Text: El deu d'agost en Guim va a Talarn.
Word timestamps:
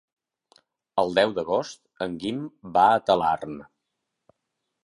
El 1.01 1.13
deu 1.19 1.35
d'agost 1.35 1.79
en 2.07 2.17
Guim 2.25 2.41
va 2.79 2.89
a 2.97 3.07
Talarn. 3.11 3.63